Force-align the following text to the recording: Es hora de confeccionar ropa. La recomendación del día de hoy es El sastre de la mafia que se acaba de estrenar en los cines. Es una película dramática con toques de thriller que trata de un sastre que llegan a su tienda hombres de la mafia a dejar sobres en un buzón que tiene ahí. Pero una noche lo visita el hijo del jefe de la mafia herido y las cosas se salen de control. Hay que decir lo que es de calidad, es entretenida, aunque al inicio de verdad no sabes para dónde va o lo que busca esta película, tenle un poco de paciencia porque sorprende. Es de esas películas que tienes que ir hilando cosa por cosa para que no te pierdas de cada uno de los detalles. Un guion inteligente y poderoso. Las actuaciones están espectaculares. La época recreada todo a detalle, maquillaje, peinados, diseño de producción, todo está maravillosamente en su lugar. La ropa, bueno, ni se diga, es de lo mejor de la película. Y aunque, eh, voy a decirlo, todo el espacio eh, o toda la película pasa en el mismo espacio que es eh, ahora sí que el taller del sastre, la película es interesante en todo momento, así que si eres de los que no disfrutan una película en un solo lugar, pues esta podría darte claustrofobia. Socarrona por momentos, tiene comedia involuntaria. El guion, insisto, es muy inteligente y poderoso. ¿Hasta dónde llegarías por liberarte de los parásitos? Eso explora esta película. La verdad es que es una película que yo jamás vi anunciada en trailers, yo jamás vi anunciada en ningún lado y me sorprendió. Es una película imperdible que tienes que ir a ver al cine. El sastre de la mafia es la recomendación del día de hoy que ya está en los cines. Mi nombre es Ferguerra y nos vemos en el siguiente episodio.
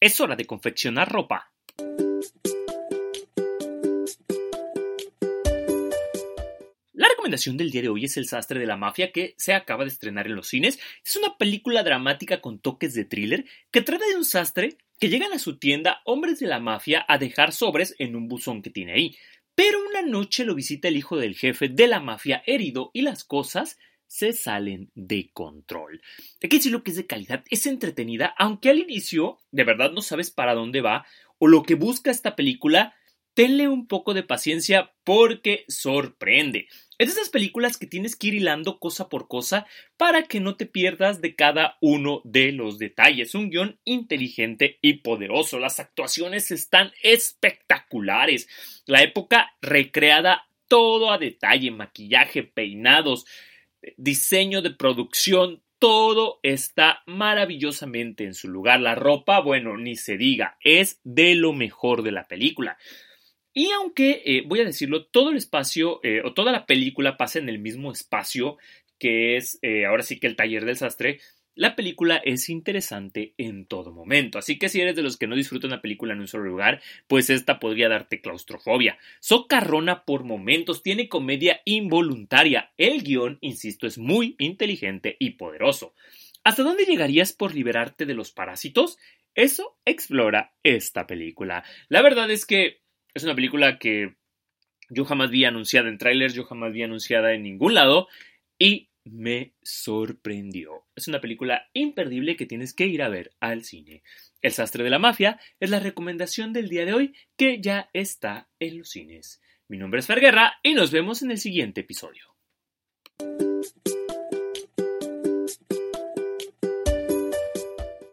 Es 0.00 0.20
hora 0.20 0.36
de 0.36 0.44
confeccionar 0.44 1.10
ropa. 1.10 1.50
La 6.92 7.08
recomendación 7.08 7.56
del 7.56 7.72
día 7.72 7.82
de 7.82 7.88
hoy 7.88 8.04
es 8.04 8.16
El 8.16 8.28
sastre 8.28 8.60
de 8.60 8.66
la 8.66 8.76
mafia 8.76 9.10
que 9.10 9.34
se 9.38 9.54
acaba 9.54 9.82
de 9.82 9.90
estrenar 9.90 10.28
en 10.28 10.36
los 10.36 10.46
cines. 10.46 10.78
Es 11.04 11.16
una 11.16 11.36
película 11.36 11.82
dramática 11.82 12.40
con 12.40 12.60
toques 12.60 12.94
de 12.94 13.06
thriller 13.06 13.44
que 13.72 13.82
trata 13.82 14.06
de 14.06 14.14
un 14.14 14.24
sastre 14.24 14.78
que 15.00 15.08
llegan 15.08 15.32
a 15.32 15.40
su 15.40 15.58
tienda 15.58 16.00
hombres 16.04 16.38
de 16.38 16.46
la 16.46 16.60
mafia 16.60 17.04
a 17.08 17.18
dejar 17.18 17.52
sobres 17.52 17.96
en 17.98 18.14
un 18.14 18.28
buzón 18.28 18.62
que 18.62 18.70
tiene 18.70 18.92
ahí. 18.92 19.16
Pero 19.56 19.80
una 19.84 20.02
noche 20.02 20.44
lo 20.44 20.54
visita 20.54 20.86
el 20.86 20.96
hijo 20.96 21.16
del 21.16 21.34
jefe 21.34 21.68
de 21.68 21.88
la 21.88 21.98
mafia 21.98 22.44
herido 22.46 22.92
y 22.94 23.02
las 23.02 23.24
cosas 23.24 23.76
se 24.08 24.32
salen 24.32 24.90
de 24.94 25.30
control. 25.32 26.02
Hay 26.42 26.48
que 26.48 26.56
decir 26.56 26.72
lo 26.72 26.82
que 26.82 26.90
es 26.90 26.96
de 26.96 27.06
calidad, 27.06 27.44
es 27.50 27.66
entretenida, 27.66 28.34
aunque 28.36 28.70
al 28.70 28.78
inicio 28.78 29.38
de 29.52 29.62
verdad 29.64 29.92
no 29.92 30.02
sabes 30.02 30.32
para 30.32 30.54
dónde 30.54 30.80
va 30.80 31.06
o 31.38 31.46
lo 31.46 31.62
que 31.62 31.76
busca 31.76 32.10
esta 32.10 32.34
película, 32.34 32.94
tenle 33.34 33.68
un 33.68 33.86
poco 33.86 34.14
de 34.14 34.24
paciencia 34.24 34.92
porque 35.04 35.64
sorprende. 35.68 36.66
Es 36.98 37.06
de 37.06 37.12
esas 37.12 37.30
películas 37.30 37.76
que 37.76 37.86
tienes 37.86 38.16
que 38.16 38.26
ir 38.26 38.34
hilando 38.34 38.80
cosa 38.80 39.08
por 39.08 39.28
cosa 39.28 39.64
para 39.96 40.24
que 40.24 40.40
no 40.40 40.56
te 40.56 40.66
pierdas 40.66 41.20
de 41.20 41.36
cada 41.36 41.78
uno 41.80 42.20
de 42.24 42.50
los 42.50 42.78
detalles. 42.78 43.36
Un 43.36 43.50
guion 43.50 43.78
inteligente 43.84 44.80
y 44.82 44.94
poderoso. 44.94 45.60
Las 45.60 45.78
actuaciones 45.78 46.50
están 46.50 46.90
espectaculares. 47.04 48.48
La 48.86 49.02
época 49.02 49.52
recreada 49.62 50.48
todo 50.66 51.12
a 51.12 51.18
detalle, 51.18 51.70
maquillaje, 51.70 52.42
peinados, 52.42 53.24
diseño 53.96 54.62
de 54.62 54.70
producción, 54.70 55.62
todo 55.78 56.40
está 56.42 57.02
maravillosamente 57.06 58.24
en 58.24 58.34
su 58.34 58.48
lugar. 58.48 58.80
La 58.80 58.94
ropa, 58.94 59.40
bueno, 59.40 59.76
ni 59.76 59.96
se 59.96 60.16
diga, 60.16 60.56
es 60.62 61.00
de 61.04 61.34
lo 61.34 61.52
mejor 61.52 62.02
de 62.02 62.12
la 62.12 62.26
película. 62.26 62.78
Y 63.54 63.70
aunque, 63.72 64.22
eh, 64.24 64.42
voy 64.46 64.60
a 64.60 64.64
decirlo, 64.64 65.06
todo 65.06 65.30
el 65.30 65.36
espacio 65.36 66.00
eh, 66.02 66.22
o 66.24 66.34
toda 66.34 66.52
la 66.52 66.66
película 66.66 67.16
pasa 67.16 67.38
en 67.38 67.48
el 67.48 67.58
mismo 67.58 67.90
espacio 67.92 68.56
que 68.98 69.36
es 69.36 69.58
eh, 69.62 69.86
ahora 69.86 70.02
sí 70.02 70.18
que 70.18 70.26
el 70.26 70.36
taller 70.36 70.64
del 70.64 70.76
sastre, 70.76 71.20
la 71.58 71.74
película 71.74 72.18
es 72.18 72.50
interesante 72.50 73.34
en 73.36 73.66
todo 73.66 73.90
momento, 73.90 74.38
así 74.38 74.60
que 74.60 74.68
si 74.68 74.80
eres 74.80 74.94
de 74.94 75.02
los 75.02 75.16
que 75.16 75.26
no 75.26 75.34
disfrutan 75.34 75.72
una 75.72 75.82
película 75.82 76.12
en 76.12 76.20
un 76.20 76.28
solo 76.28 76.44
lugar, 76.44 76.80
pues 77.08 77.30
esta 77.30 77.58
podría 77.58 77.88
darte 77.88 78.20
claustrofobia. 78.20 78.96
Socarrona 79.18 80.04
por 80.04 80.22
momentos, 80.22 80.84
tiene 80.84 81.08
comedia 81.08 81.60
involuntaria. 81.64 82.70
El 82.76 83.02
guion, 83.02 83.38
insisto, 83.40 83.88
es 83.88 83.98
muy 83.98 84.36
inteligente 84.38 85.16
y 85.18 85.30
poderoso. 85.30 85.94
¿Hasta 86.44 86.62
dónde 86.62 86.84
llegarías 86.84 87.32
por 87.32 87.56
liberarte 87.56 88.06
de 88.06 88.14
los 88.14 88.30
parásitos? 88.30 88.96
Eso 89.34 89.80
explora 89.84 90.54
esta 90.62 91.08
película. 91.08 91.64
La 91.88 92.02
verdad 92.02 92.30
es 92.30 92.46
que 92.46 92.82
es 93.14 93.24
una 93.24 93.34
película 93.34 93.80
que 93.80 94.14
yo 94.90 95.04
jamás 95.04 95.30
vi 95.30 95.44
anunciada 95.44 95.88
en 95.88 95.98
trailers, 95.98 96.34
yo 96.34 96.44
jamás 96.44 96.72
vi 96.72 96.84
anunciada 96.84 97.34
en 97.34 97.42
ningún 97.42 97.74
lado 97.74 98.06
y 98.60 98.87
me 99.12 99.54
sorprendió. 99.62 100.86
Es 100.94 101.08
una 101.08 101.20
película 101.20 101.68
imperdible 101.72 102.36
que 102.36 102.46
tienes 102.46 102.74
que 102.74 102.86
ir 102.86 103.02
a 103.02 103.08
ver 103.08 103.32
al 103.40 103.64
cine. 103.64 104.02
El 104.42 104.52
sastre 104.52 104.84
de 104.84 104.90
la 104.90 104.98
mafia 104.98 105.40
es 105.60 105.70
la 105.70 105.80
recomendación 105.80 106.52
del 106.52 106.68
día 106.68 106.84
de 106.84 106.94
hoy 106.94 107.14
que 107.36 107.60
ya 107.60 107.90
está 107.92 108.48
en 108.58 108.78
los 108.78 108.90
cines. 108.90 109.40
Mi 109.68 109.76
nombre 109.76 110.00
es 110.00 110.06
Ferguerra 110.06 110.54
y 110.62 110.74
nos 110.74 110.90
vemos 110.90 111.22
en 111.22 111.30
el 111.30 111.38
siguiente 111.38 111.82
episodio. 111.82 112.37